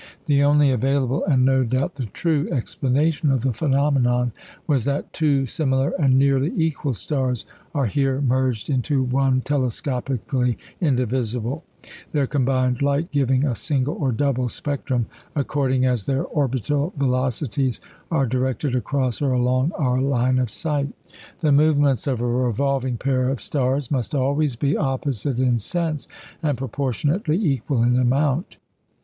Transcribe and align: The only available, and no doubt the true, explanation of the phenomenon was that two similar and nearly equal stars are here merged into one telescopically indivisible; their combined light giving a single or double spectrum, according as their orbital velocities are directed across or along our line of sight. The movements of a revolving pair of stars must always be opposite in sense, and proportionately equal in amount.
The 0.25 0.41
only 0.41 0.71
available, 0.71 1.23
and 1.25 1.45
no 1.45 1.63
doubt 1.63 1.93
the 1.93 2.07
true, 2.07 2.49
explanation 2.51 3.29
of 3.29 3.41
the 3.41 3.53
phenomenon 3.53 4.31
was 4.65 4.83
that 4.85 5.13
two 5.13 5.45
similar 5.45 5.91
and 5.91 6.17
nearly 6.17 6.51
equal 6.57 6.95
stars 6.95 7.45
are 7.75 7.85
here 7.85 8.19
merged 8.19 8.67
into 8.67 9.03
one 9.03 9.41
telescopically 9.41 10.57
indivisible; 10.79 11.63
their 12.13 12.25
combined 12.25 12.81
light 12.81 13.11
giving 13.11 13.45
a 13.45 13.53
single 13.53 13.93
or 13.93 14.11
double 14.11 14.49
spectrum, 14.49 15.05
according 15.35 15.85
as 15.85 16.05
their 16.05 16.23
orbital 16.23 16.93
velocities 16.97 17.79
are 18.09 18.25
directed 18.25 18.73
across 18.73 19.21
or 19.21 19.33
along 19.33 19.71
our 19.75 20.01
line 20.01 20.39
of 20.39 20.49
sight. 20.49 20.91
The 21.41 21.51
movements 21.51 22.07
of 22.07 22.21
a 22.21 22.25
revolving 22.25 22.97
pair 22.97 23.29
of 23.29 23.39
stars 23.39 23.91
must 23.91 24.15
always 24.15 24.55
be 24.55 24.75
opposite 24.75 25.37
in 25.37 25.59
sense, 25.59 26.07
and 26.41 26.57
proportionately 26.57 27.35
equal 27.37 27.83
in 27.83 27.95
amount. 27.99 28.57